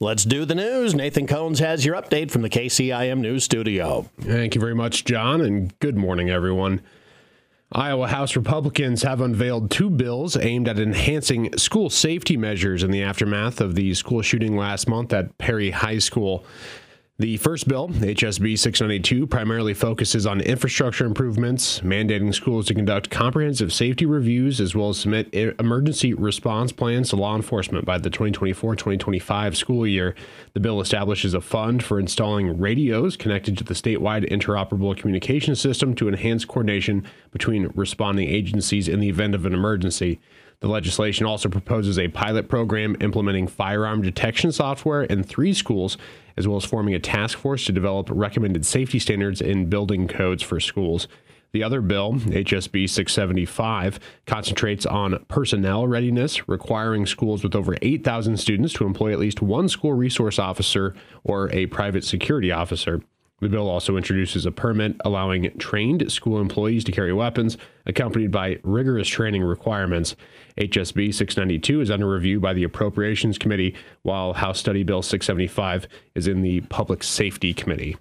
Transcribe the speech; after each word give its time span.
Let's 0.00 0.24
do 0.24 0.44
the 0.44 0.56
news. 0.56 0.92
Nathan 0.92 1.28
Cones 1.28 1.60
has 1.60 1.84
your 1.84 1.94
update 1.94 2.32
from 2.32 2.42
the 2.42 2.50
KCIM 2.50 3.20
News 3.20 3.44
Studio. 3.44 4.10
Thank 4.20 4.56
you 4.56 4.60
very 4.60 4.74
much, 4.74 5.04
John, 5.04 5.40
and 5.40 5.78
good 5.78 5.96
morning, 5.96 6.30
everyone. 6.30 6.80
Iowa 7.70 8.08
House 8.08 8.34
Republicans 8.34 9.02
have 9.02 9.20
unveiled 9.20 9.70
two 9.70 9.88
bills 9.88 10.36
aimed 10.36 10.66
at 10.66 10.80
enhancing 10.80 11.56
school 11.56 11.90
safety 11.90 12.36
measures 12.36 12.82
in 12.82 12.90
the 12.90 13.04
aftermath 13.04 13.60
of 13.60 13.76
the 13.76 13.94
school 13.94 14.20
shooting 14.20 14.56
last 14.56 14.88
month 14.88 15.12
at 15.12 15.38
Perry 15.38 15.70
High 15.70 15.98
School. 15.98 16.44
The 17.16 17.36
first 17.36 17.68
bill, 17.68 17.90
HSB 17.90 18.58
692, 18.58 19.28
primarily 19.28 19.72
focuses 19.72 20.26
on 20.26 20.40
infrastructure 20.40 21.06
improvements, 21.06 21.78
mandating 21.78 22.34
schools 22.34 22.66
to 22.66 22.74
conduct 22.74 23.08
comprehensive 23.08 23.72
safety 23.72 24.04
reviews 24.04 24.60
as 24.60 24.74
well 24.74 24.88
as 24.88 24.98
submit 24.98 25.32
emergency 25.32 26.12
response 26.12 26.72
plans 26.72 27.10
to 27.10 27.16
law 27.16 27.36
enforcement 27.36 27.84
by 27.84 27.98
the 27.98 28.10
2024 28.10 28.74
2025 28.74 29.56
school 29.56 29.86
year. 29.86 30.16
The 30.54 30.60
bill 30.60 30.80
establishes 30.80 31.34
a 31.34 31.40
fund 31.40 31.84
for 31.84 32.00
installing 32.00 32.58
radios 32.58 33.16
connected 33.16 33.56
to 33.58 33.64
the 33.64 33.74
statewide 33.74 34.28
interoperable 34.28 34.96
communication 34.96 35.54
system 35.54 35.94
to 35.94 36.08
enhance 36.08 36.44
coordination 36.44 37.04
between 37.30 37.70
responding 37.76 38.28
agencies 38.28 38.88
in 38.88 38.98
the 38.98 39.08
event 39.08 39.36
of 39.36 39.46
an 39.46 39.54
emergency. 39.54 40.18
The 40.64 40.70
legislation 40.70 41.26
also 41.26 41.50
proposes 41.50 41.98
a 41.98 42.08
pilot 42.08 42.48
program 42.48 42.96
implementing 43.02 43.48
firearm 43.48 44.00
detection 44.00 44.50
software 44.50 45.02
in 45.02 45.22
three 45.22 45.52
schools, 45.52 45.98
as 46.38 46.48
well 46.48 46.56
as 46.56 46.64
forming 46.64 46.94
a 46.94 46.98
task 46.98 47.36
force 47.36 47.66
to 47.66 47.72
develop 47.72 48.08
recommended 48.10 48.64
safety 48.64 48.98
standards 48.98 49.42
in 49.42 49.66
building 49.68 50.08
codes 50.08 50.42
for 50.42 50.60
schools. 50.60 51.06
The 51.52 51.62
other 51.62 51.82
bill, 51.82 52.14
HSB 52.14 52.88
675, 52.88 54.00
concentrates 54.24 54.86
on 54.86 55.22
personnel 55.28 55.86
readiness, 55.86 56.48
requiring 56.48 57.04
schools 57.04 57.44
with 57.44 57.54
over 57.54 57.76
8,000 57.82 58.38
students 58.38 58.72
to 58.72 58.86
employ 58.86 59.12
at 59.12 59.18
least 59.18 59.42
one 59.42 59.68
school 59.68 59.92
resource 59.92 60.38
officer 60.38 60.94
or 61.24 61.52
a 61.52 61.66
private 61.66 62.04
security 62.04 62.50
officer. 62.50 63.02
The 63.40 63.48
bill 63.48 63.68
also 63.68 63.96
introduces 63.96 64.46
a 64.46 64.52
permit 64.52 64.96
allowing 65.04 65.50
trained 65.58 66.10
school 66.10 66.40
employees 66.40 66.84
to 66.84 66.92
carry 66.92 67.12
weapons, 67.12 67.58
accompanied 67.84 68.30
by 68.30 68.58
rigorous 68.62 69.08
training 69.08 69.42
requirements. 69.42 70.14
HSB 70.56 71.12
692 71.12 71.80
is 71.80 71.90
under 71.90 72.08
review 72.08 72.38
by 72.38 72.52
the 72.52 72.64
Appropriations 72.64 73.36
Committee, 73.36 73.74
while 74.02 74.34
House 74.34 74.60
Study 74.60 74.84
Bill 74.84 75.02
675 75.02 75.88
is 76.14 76.28
in 76.28 76.42
the 76.42 76.60
Public 76.62 77.02
Safety 77.02 77.52
Committee. 77.52 77.96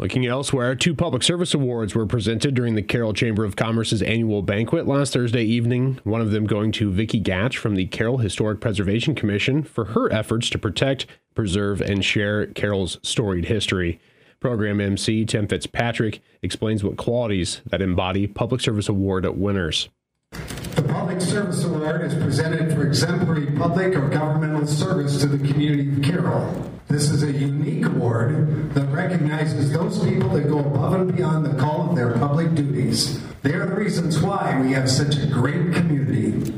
Looking 0.00 0.26
elsewhere, 0.26 0.76
two 0.76 0.94
public 0.94 1.24
service 1.24 1.54
awards 1.54 1.92
were 1.92 2.06
presented 2.06 2.54
during 2.54 2.76
the 2.76 2.82
Carroll 2.82 3.12
Chamber 3.12 3.44
of 3.44 3.56
Commerce's 3.56 4.00
annual 4.00 4.42
banquet 4.42 4.86
last 4.86 5.12
Thursday 5.12 5.42
evening. 5.42 5.98
One 6.04 6.20
of 6.20 6.30
them 6.30 6.46
going 6.46 6.70
to 6.72 6.92
Vicki 6.92 7.20
Gatch 7.20 7.56
from 7.56 7.74
the 7.74 7.86
Carroll 7.86 8.18
Historic 8.18 8.60
Preservation 8.60 9.16
Commission 9.16 9.64
for 9.64 9.86
her 9.86 10.12
efforts 10.12 10.50
to 10.50 10.58
protect, 10.58 11.06
preserve, 11.38 11.80
and 11.80 12.04
share 12.04 12.46
Carroll's 12.46 12.98
storied 13.04 13.44
history. 13.44 14.00
Program 14.40 14.80
MC 14.80 15.24
Tim 15.24 15.46
Fitzpatrick 15.46 16.20
explains 16.42 16.82
what 16.82 16.96
qualities 16.96 17.60
that 17.66 17.80
embody 17.80 18.26
public 18.26 18.60
service 18.60 18.88
award 18.88 19.24
winners. 19.38 19.88
The 20.32 20.82
Public 20.82 21.20
Service 21.20 21.62
Award 21.62 22.02
is 22.02 22.14
presented 22.14 22.74
for 22.74 22.84
exemplary 22.84 23.46
public 23.56 23.94
or 23.94 24.08
governmental 24.08 24.66
service 24.66 25.20
to 25.20 25.28
the 25.28 25.38
community 25.38 25.92
of 25.92 26.02
Carroll. 26.02 26.72
This 26.88 27.08
is 27.08 27.22
a 27.22 27.30
unique 27.30 27.86
award 27.86 28.74
that 28.74 28.86
recognizes 28.86 29.72
those 29.72 30.04
people 30.04 30.30
that 30.30 30.48
go 30.48 30.58
above 30.58 30.94
and 30.94 31.16
beyond 31.16 31.46
the 31.46 31.56
call 31.56 31.90
of 31.90 31.94
their 31.94 32.14
public 32.18 32.56
duties. 32.56 33.24
They 33.42 33.52
are 33.52 33.64
the 33.64 33.76
reasons 33.76 34.20
why 34.20 34.60
we 34.60 34.72
have 34.72 34.90
such 34.90 35.16
a 35.16 35.26
great 35.26 35.72
community. 35.72 36.52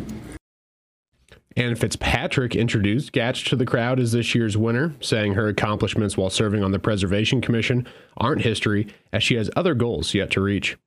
Ann 1.61 1.77
Fitzpatrick 1.77 2.57
introduced 2.57 3.13
Gatch 3.13 3.45
to 3.51 3.57
the 3.57 3.67
crowd 3.67 4.01
as 4.01 4.13
this 4.13 4.35
year's 4.35 4.57
winner, 4.57 4.95
saying 5.01 5.35
her 5.35 5.49
accomplishments 5.49 6.17
while 6.17 6.31
serving 6.31 6.65
on 6.65 6.71
the 6.71 6.79
Preservation 6.79 7.43
Commission 7.43 7.87
aren't 8.17 8.41
history, 8.41 8.87
as 9.13 9.23
she 9.23 9.35
has 9.35 9.51
other 9.55 9.75
goals 9.75 10.15
yet 10.15 10.31
to 10.31 10.41
reach. 10.41 10.79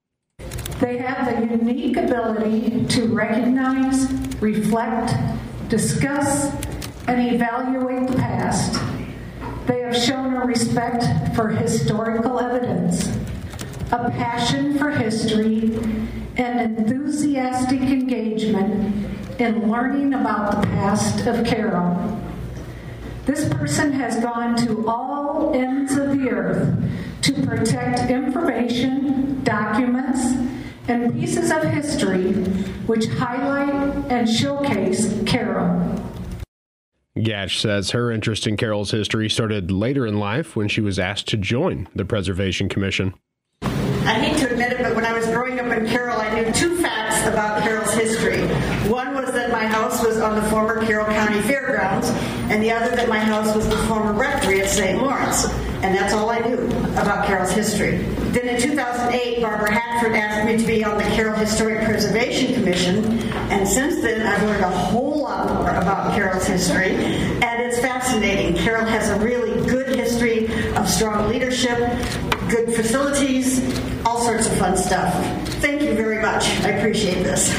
They 0.80 0.98
have 0.98 1.28
the 1.28 1.56
unique 1.58 1.96
ability 1.96 2.88
to 2.88 3.06
recognize, 3.06 4.12
reflect, 4.42 5.14
discuss, 5.70 6.52
and 7.08 7.34
evaluate 7.34 8.10
the 8.10 8.18
past 8.18 8.82
they 9.68 9.82
have 9.82 9.96
shown 9.96 10.34
a 10.34 10.46
respect 10.46 11.36
for 11.36 11.50
historical 11.50 12.40
evidence, 12.40 13.08
a 13.92 14.10
passion 14.10 14.78
for 14.78 14.90
history, 14.90 15.76
and 16.36 16.78
enthusiastic 16.80 17.80
engagement 17.80 19.23
in 19.40 19.70
learning 19.70 20.14
about 20.14 20.62
the 20.62 20.68
past 20.68 21.26
of 21.26 21.46
Carroll. 21.46 22.20
This 23.26 23.48
person 23.50 23.92
has 23.94 24.20
gone 24.20 24.56
to 24.66 24.88
all 24.88 25.54
ends 25.54 25.96
of 25.96 26.18
the 26.18 26.30
earth 26.30 26.78
to 27.22 27.34
protect 27.46 28.12
information, 28.12 29.44
documents, 29.44 30.22
and 30.88 31.14
pieces 31.14 31.52
of 31.52 31.64
history 31.64 32.34
which 32.86 33.06
highlight 33.08 33.96
and 34.12 34.28
showcase 34.28 35.24
Carroll. 35.26 36.04
Gatch 37.18 37.62
says 37.62 37.92
her 37.92 38.12
interest 38.12 38.48
in 38.48 38.58
Carroll's 38.58 38.92
history 38.92 39.30
started 39.30 39.72
later 39.72 40.06
in 40.06 40.20
life 40.20 40.56
when 40.56 40.68
she 40.68 40.82
was 40.82 41.00
asked 41.00 41.28
to 41.30 41.38
join 41.38 41.88
the 41.96 42.04
Preservation 42.04 42.68
Commission. 42.68 43.14
I 43.62 44.16
hate 44.16 44.38
to 44.40 44.52
admit 44.52 44.74
it, 44.74 44.80
but 44.80 44.96
when 44.96 45.06
I 45.06 45.14
was 45.14 45.26
growing 45.28 45.60
up 45.60 45.68
in 45.68 45.88
Carroll, 45.88 46.20
I 46.20 46.42
knew 46.42 46.52
two 46.52 46.76
facts 46.82 47.26
about 47.26 47.62
Carroll's 47.62 47.94
history. 47.94 48.42
One 48.90 49.14
was 49.16 49.32
that 49.32 49.52
my 49.52 49.66
house 49.66 50.04
was 50.04 50.18
on 50.34 50.44
the 50.44 50.50
former 50.50 50.84
Carroll 50.86 51.06
County 51.06 51.42
Fairgrounds, 51.42 52.10
and 52.50 52.62
the 52.64 52.72
other 52.72 52.96
that 52.96 53.08
my 53.08 53.20
house 53.20 53.56
was 53.56 53.70
the 53.70 53.78
former 53.88 54.14
rectory 54.14 54.62
at 54.62 54.70
St. 54.70 55.00
Lawrence. 55.00 55.46
And 55.84 55.96
that's 55.96 56.14
all 56.14 56.30
I 56.30 56.40
knew 56.40 56.58
about 56.94 57.26
Carroll's 57.28 57.52
history. 57.52 57.98
Then 58.32 58.48
in 58.48 58.62
2008, 58.62 59.42
Barbara 59.42 59.72
Hatford 59.72 60.14
asked 60.14 60.48
me 60.48 60.58
to 60.58 60.66
be 60.66 60.84
on 60.84 60.98
the 60.98 61.04
Carroll 61.04 61.38
Historic 61.38 61.86
Preservation 61.86 62.54
Commission, 62.54 63.20
and 63.52 63.68
since 63.68 64.02
then 64.02 64.26
I've 64.26 64.42
learned 64.44 64.64
a 64.64 64.70
whole 64.70 65.22
lot 65.22 65.54
more 65.54 65.70
about 65.70 66.16
Carroll's 66.16 66.48
history, 66.48 66.96
and 66.96 67.62
it's 67.62 67.80
fascinating. 67.80 68.56
Carroll 68.56 68.86
has 68.86 69.10
a 69.10 69.20
really 69.20 69.54
good 69.68 69.96
history 69.96 70.48
of 70.76 70.90
strong 70.90 71.30
leadership, 71.30 71.78
good 72.50 72.74
facilities, 72.74 73.60
all 74.06 74.22
sorts 74.22 74.48
of 74.48 74.58
fun 74.58 74.78
stuff. 74.78 75.14
Thank 75.60 75.82
you 75.82 75.94
very 75.94 76.22
much. 76.22 76.46
I 76.62 76.70
appreciate 76.70 77.24
this. 77.24 77.54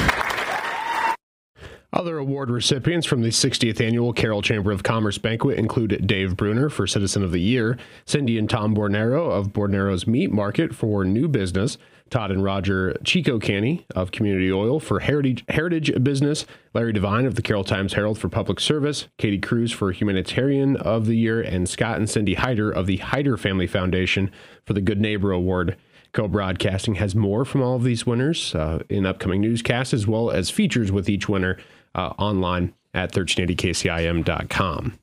Other 2.04 2.18
award 2.18 2.50
recipients 2.50 3.06
from 3.06 3.22
the 3.22 3.30
60th 3.30 3.80
annual 3.80 4.12
Carroll 4.12 4.42
Chamber 4.42 4.70
of 4.72 4.82
Commerce 4.82 5.16
banquet 5.16 5.58
include 5.58 6.06
Dave 6.06 6.36
Bruner 6.36 6.68
for 6.68 6.86
Citizen 6.86 7.24
of 7.24 7.32
the 7.32 7.40
Year, 7.40 7.78
Cindy 8.04 8.36
and 8.36 8.50
Tom 8.50 8.76
Bornero 8.76 9.30
of 9.30 9.54
Bornero's 9.54 10.06
Meat 10.06 10.30
Market 10.30 10.74
for 10.74 11.06
New 11.06 11.28
Business, 11.28 11.78
Todd 12.10 12.30
and 12.30 12.44
Roger 12.44 12.94
Chico 13.04 13.38
Canny 13.38 13.86
of 13.96 14.10
Community 14.10 14.52
Oil 14.52 14.80
for 14.80 15.00
Heritage, 15.00 15.46
Heritage 15.48 16.04
Business, 16.04 16.44
Larry 16.74 16.92
Devine 16.92 17.24
of 17.24 17.36
the 17.36 17.42
Carroll 17.42 17.64
Times 17.64 17.94
Herald 17.94 18.18
for 18.18 18.28
Public 18.28 18.60
Service, 18.60 19.08
Katie 19.16 19.38
Cruz 19.38 19.72
for 19.72 19.90
Humanitarian 19.90 20.76
of 20.76 21.06
the 21.06 21.16
Year, 21.16 21.40
and 21.40 21.66
Scott 21.66 21.96
and 21.96 22.10
Cindy 22.10 22.34
Hyder 22.34 22.70
of 22.70 22.84
the 22.86 22.98
Hyder 22.98 23.38
Family 23.38 23.66
Foundation 23.66 24.30
for 24.66 24.74
the 24.74 24.82
Good 24.82 25.00
Neighbor 25.00 25.32
Award. 25.32 25.78
Co 26.12 26.28
Broadcasting 26.28 26.96
has 26.96 27.16
more 27.16 27.46
from 27.46 27.62
all 27.62 27.76
of 27.76 27.82
these 27.82 28.06
winners 28.06 28.54
uh, 28.54 28.82
in 28.90 29.06
upcoming 29.06 29.40
newscasts 29.40 29.94
as 29.94 30.06
well 30.06 30.30
as 30.30 30.50
features 30.50 30.92
with 30.92 31.08
each 31.08 31.30
winner 31.30 31.56
Uh, 31.94 32.12
online 32.18 32.74
at 32.92 33.12
1380kcim.com. 33.12 34.98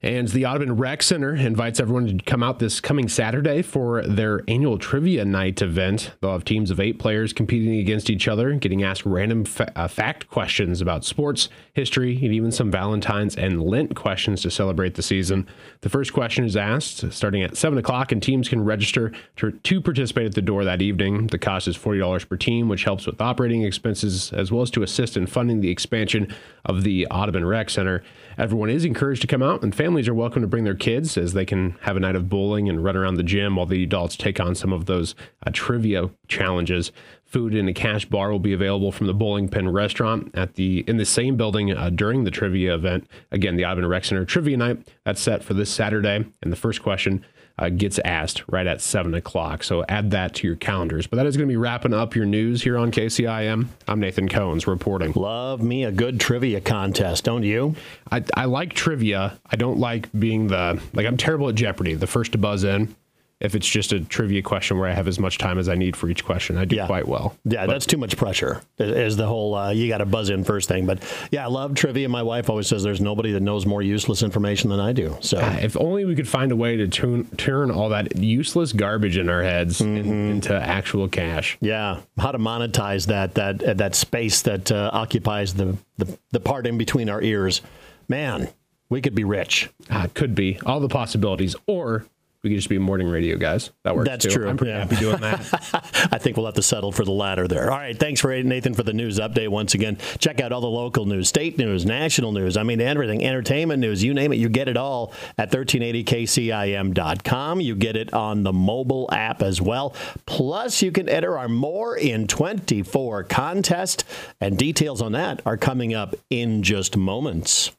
And 0.00 0.28
the 0.28 0.46
Audubon 0.46 0.76
Rec 0.76 1.02
Center 1.02 1.34
invites 1.34 1.80
everyone 1.80 2.06
to 2.06 2.24
come 2.24 2.40
out 2.40 2.60
this 2.60 2.80
coming 2.80 3.08
Saturday 3.08 3.62
for 3.62 4.02
their 4.02 4.42
annual 4.46 4.78
trivia 4.78 5.24
night 5.24 5.60
event. 5.60 6.12
They'll 6.20 6.30
have 6.30 6.44
teams 6.44 6.70
of 6.70 6.78
eight 6.78 7.00
players 7.00 7.32
competing 7.32 7.80
against 7.80 8.08
each 8.08 8.28
other, 8.28 8.54
getting 8.54 8.84
asked 8.84 9.04
random 9.04 9.44
fa- 9.44 9.72
uh, 9.74 9.88
fact 9.88 10.28
questions 10.28 10.80
about 10.80 11.04
sports, 11.04 11.48
history, 11.72 12.14
and 12.22 12.32
even 12.32 12.52
some 12.52 12.70
Valentine's 12.70 13.34
and 13.34 13.60
Lent 13.60 13.96
questions 13.96 14.40
to 14.42 14.52
celebrate 14.52 14.94
the 14.94 15.02
season. 15.02 15.48
The 15.80 15.88
first 15.88 16.12
question 16.12 16.44
is 16.44 16.56
asked 16.56 17.10
starting 17.12 17.42
at 17.42 17.56
7 17.56 17.76
o'clock, 17.76 18.12
and 18.12 18.22
teams 18.22 18.48
can 18.48 18.64
register 18.64 19.10
to, 19.38 19.50
to 19.50 19.80
participate 19.80 20.26
at 20.26 20.34
the 20.36 20.42
door 20.42 20.62
that 20.62 20.80
evening. 20.80 21.26
The 21.26 21.38
cost 21.38 21.66
is 21.66 21.76
$40 21.76 22.28
per 22.28 22.36
team, 22.36 22.68
which 22.68 22.84
helps 22.84 23.04
with 23.04 23.20
operating 23.20 23.64
expenses 23.64 24.32
as 24.32 24.52
well 24.52 24.62
as 24.62 24.70
to 24.70 24.84
assist 24.84 25.16
in 25.16 25.26
funding 25.26 25.60
the 25.60 25.70
expansion 25.70 26.32
of 26.64 26.84
the 26.84 27.08
Audubon 27.08 27.44
Rec 27.44 27.68
Center. 27.68 28.04
Everyone 28.36 28.70
is 28.70 28.84
encouraged 28.84 29.22
to 29.22 29.26
come 29.26 29.42
out, 29.42 29.64
and 29.64 29.74
families 29.88 30.06
are 30.06 30.12
welcome 30.12 30.42
to 30.42 30.48
bring 30.48 30.64
their 30.64 30.74
kids 30.74 31.16
as 31.16 31.32
they 31.32 31.46
can 31.46 31.70
have 31.80 31.96
a 31.96 32.00
night 32.00 32.14
of 32.14 32.28
bowling 32.28 32.68
and 32.68 32.84
run 32.84 32.94
around 32.94 33.14
the 33.14 33.22
gym 33.22 33.56
while 33.56 33.64
the 33.64 33.82
adults 33.82 34.18
take 34.18 34.38
on 34.38 34.54
some 34.54 34.70
of 34.70 34.84
those 34.84 35.14
uh, 35.46 35.50
trivia 35.50 36.10
challenges. 36.28 36.92
Food 37.24 37.54
in 37.54 37.66
a 37.68 37.72
cash 37.72 38.04
bar 38.04 38.30
will 38.30 38.38
be 38.38 38.52
available 38.52 38.92
from 38.92 39.06
the 39.06 39.14
Bowling 39.14 39.48
Pin 39.48 39.70
Restaurant 39.70 40.30
at 40.34 40.56
the 40.56 40.80
in 40.80 40.98
the 40.98 41.06
same 41.06 41.38
building 41.38 41.72
uh, 41.72 41.88
during 41.88 42.24
the 42.24 42.30
trivia 42.30 42.74
event. 42.74 43.08
Again, 43.32 43.56
the 43.56 43.64
Audubon 43.64 43.88
Rec 43.88 44.04
Center 44.04 44.26
Trivia 44.26 44.58
Night 44.58 44.86
that's 45.06 45.22
set 45.22 45.42
for 45.42 45.54
this 45.54 45.70
Saturday. 45.70 46.26
And 46.42 46.52
the 46.52 46.56
first 46.56 46.82
question 46.82 47.24
uh, 47.58 47.68
gets 47.68 47.98
asked 48.04 48.42
right 48.48 48.66
at 48.66 48.80
7 48.80 49.14
o'clock. 49.14 49.62
So 49.64 49.84
add 49.88 50.10
that 50.12 50.34
to 50.36 50.46
your 50.46 50.56
calendars. 50.56 51.06
But 51.06 51.16
that 51.16 51.26
is 51.26 51.36
going 51.36 51.48
to 51.48 51.52
be 51.52 51.56
wrapping 51.56 51.92
up 51.92 52.14
your 52.14 52.26
news 52.26 52.62
here 52.62 52.78
on 52.78 52.90
KCIM. 52.90 53.66
I'm 53.86 54.00
Nathan 54.00 54.28
Cohns 54.28 54.66
reporting. 54.66 55.12
Love 55.14 55.62
me 55.62 55.84
a 55.84 55.92
good 55.92 56.20
trivia 56.20 56.60
contest, 56.60 57.24
don't 57.24 57.42
you? 57.42 57.74
I, 58.10 58.22
I 58.36 58.44
like 58.44 58.74
trivia. 58.74 59.38
I 59.50 59.56
don't 59.56 59.78
like 59.78 60.08
being 60.18 60.48
the, 60.48 60.80
like, 60.92 61.06
I'm 61.06 61.16
terrible 61.16 61.48
at 61.48 61.54
Jeopardy, 61.54 61.94
the 61.94 62.06
first 62.06 62.32
to 62.32 62.38
buzz 62.38 62.64
in 62.64 62.94
if 63.40 63.54
it's 63.54 63.68
just 63.68 63.92
a 63.92 64.00
trivia 64.00 64.42
question 64.42 64.78
where 64.78 64.88
I 64.88 64.92
have 64.92 65.06
as 65.06 65.18
much 65.18 65.38
time 65.38 65.58
as 65.58 65.68
I 65.68 65.76
need 65.76 65.96
for 65.96 66.08
each 66.08 66.24
question. 66.24 66.58
I 66.58 66.64
do 66.64 66.76
yeah. 66.76 66.86
quite 66.86 67.06
well. 67.06 67.36
Yeah, 67.44 67.66
but, 67.66 67.72
that's 67.72 67.86
too 67.86 67.96
much 67.96 68.16
pressure. 68.16 68.62
Is 68.78 69.16
the 69.16 69.26
whole 69.26 69.54
uh, 69.54 69.70
you 69.70 69.88
got 69.88 69.98
to 69.98 70.06
buzz 70.06 70.30
in 70.30 70.42
first 70.42 70.68
thing. 70.68 70.86
But 70.86 71.02
yeah, 71.30 71.44
I 71.44 71.48
love 71.48 71.74
trivia. 71.74 72.08
My 72.08 72.22
wife 72.22 72.50
always 72.50 72.66
says 72.66 72.82
there's 72.82 73.00
nobody 73.00 73.32
that 73.32 73.40
knows 73.40 73.64
more 73.64 73.80
useless 73.80 74.22
information 74.22 74.70
than 74.70 74.80
I 74.80 74.92
do. 74.92 75.16
So 75.20 75.38
uh, 75.38 75.58
if 75.62 75.76
only 75.76 76.04
we 76.04 76.16
could 76.16 76.28
find 76.28 76.50
a 76.50 76.56
way 76.56 76.76
to 76.76 76.88
tune, 76.88 77.24
turn 77.36 77.70
all 77.70 77.90
that 77.90 78.16
useless 78.16 78.72
garbage 78.72 79.16
in 79.16 79.28
our 79.28 79.42
heads 79.42 79.80
mm-hmm. 79.80 79.96
in, 79.96 80.30
into 80.30 80.54
actual 80.54 81.08
cash. 81.08 81.56
Yeah, 81.60 82.00
how 82.18 82.32
to 82.32 82.38
monetize 82.38 83.06
that 83.06 83.34
that 83.34 83.62
uh, 83.62 83.74
that 83.74 83.94
space 83.94 84.42
that 84.42 84.72
uh, 84.72 84.90
occupies 84.92 85.54
the, 85.54 85.76
the 85.96 86.18
the 86.32 86.40
part 86.40 86.66
in 86.66 86.76
between 86.76 87.08
our 87.08 87.22
ears. 87.22 87.60
Man, 88.08 88.48
we 88.88 89.00
could 89.00 89.14
be 89.14 89.24
rich. 89.24 89.68
Uh, 89.90 90.08
could 90.14 90.34
be 90.34 90.58
all 90.64 90.80
the 90.80 90.88
possibilities, 90.88 91.54
or 91.66 92.06
we 92.44 92.50
could 92.50 92.56
just 92.56 92.68
be 92.68 92.78
morning 92.78 93.08
radio 93.08 93.36
guys. 93.36 93.72
That 93.82 93.96
works. 93.96 94.08
That's 94.08 94.24
too. 94.24 94.30
true. 94.30 94.48
I'm 94.48 94.56
pretty 94.56 94.70
yeah. 94.70 94.78
happy 94.78 94.94
doing 94.96 95.20
that. 95.20 96.08
I 96.12 96.18
think 96.18 96.36
we'll 96.36 96.46
have 96.46 96.54
to 96.54 96.62
settle 96.62 96.92
for 96.92 97.04
the 97.04 97.10
latter 97.10 97.48
there. 97.48 97.68
All 97.70 97.76
right. 97.76 97.98
Thanks 97.98 98.20
for 98.20 98.40
Nathan 98.42 98.74
for 98.74 98.84
the 98.84 98.92
news 98.92 99.18
update 99.18 99.48
once 99.48 99.74
again. 99.74 99.98
Check 100.18 100.40
out 100.40 100.52
all 100.52 100.60
the 100.60 100.68
local 100.68 101.04
news, 101.04 101.28
state 101.28 101.58
news, 101.58 101.84
national 101.84 102.30
news. 102.30 102.56
I 102.56 102.62
mean, 102.62 102.80
everything, 102.80 103.24
entertainment 103.24 103.80
news, 103.80 104.04
you 104.04 104.14
name 104.14 104.32
it. 104.32 104.36
You 104.36 104.48
get 104.48 104.68
it 104.68 104.76
all 104.76 105.12
at 105.36 105.50
1380kcim.com. 105.50 107.60
You 107.60 107.74
get 107.74 107.96
it 107.96 108.14
on 108.14 108.44
the 108.44 108.52
mobile 108.52 109.08
app 109.10 109.42
as 109.42 109.60
well. 109.60 109.96
Plus, 110.26 110.80
you 110.80 110.92
can 110.92 111.08
enter 111.08 111.36
our 111.36 111.48
More 111.48 111.96
in 111.96 112.28
24 112.28 113.24
contest, 113.24 114.04
and 114.40 114.56
details 114.56 115.02
on 115.02 115.10
that 115.12 115.42
are 115.44 115.56
coming 115.56 115.92
up 115.92 116.14
in 116.30 116.62
just 116.62 116.96
moments. 116.96 117.72